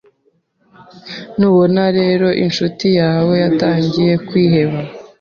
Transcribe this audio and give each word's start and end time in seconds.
Nubona 1.37 1.83
rero 1.97 2.27
inshuti 2.45 2.87
yawe 2.99 3.33
yatangiye 3.43 4.13
kwiheba 4.27 4.79